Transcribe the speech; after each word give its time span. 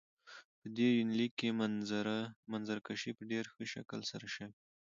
په 0.59 0.67
دې 0.75 0.89
يونليک 0.97 1.31
کې 1.39 1.49
منظره 2.51 2.77
کشي 2.87 3.11
په 3.17 3.23
ډېر 3.31 3.45
ښه 3.53 3.63
شکل 3.73 3.99
سره 4.11 4.25
شوي. 4.35 4.51